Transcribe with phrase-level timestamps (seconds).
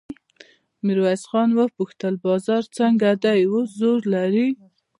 [0.85, 1.23] میرويس
[1.57, 4.47] وپوښتل بازار څنګه دی اوس زور لري؟